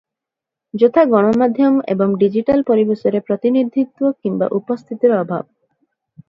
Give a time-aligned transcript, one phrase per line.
[0.83, 5.41] ଯଥା ଗଣମାଧ୍ୟମ ଏବଂ ଡିଜିଟାଲ ପରିବେଶରେ ପ୍ରତିନିଧିତ୍ୱ କିମ୍ବା ଉପସ୍ଥିତିର ଅଭାବ।